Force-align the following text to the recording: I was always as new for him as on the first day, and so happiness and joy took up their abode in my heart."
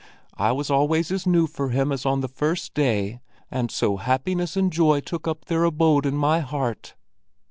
I 0.39 0.51
was 0.51 0.71
always 0.71 1.11
as 1.11 1.27
new 1.27 1.45
for 1.45 1.69
him 1.69 1.91
as 1.91 2.07
on 2.07 2.21
the 2.21 2.27
first 2.27 2.73
day, 2.73 3.19
and 3.51 3.69
so 3.69 3.97
happiness 3.97 4.57
and 4.57 4.73
joy 4.73 4.99
took 4.99 5.27
up 5.27 5.45
their 5.45 5.63
abode 5.63 6.07
in 6.07 6.17
my 6.17 6.39
heart." 6.39 6.95